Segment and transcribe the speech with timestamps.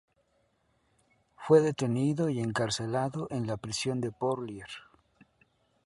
[1.37, 4.65] Fue detenido y encarcelado en la prisión de Porlier.